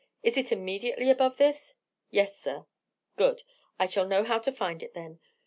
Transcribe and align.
Is 0.23 0.35
it 0.35 0.51
immediately 0.51 1.11
above 1.11 1.37
this?" 1.37 1.75
"Yes, 2.09 2.35
sir." 2.35 2.65
"Good; 3.17 3.43
I 3.77 3.85
shall 3.85 4.07
know 4.07 4.23
how 4.23 4.39
to 4.39 4.51
find 4.51 4.81
it, 4.81 4.95
then. 4.95 5.19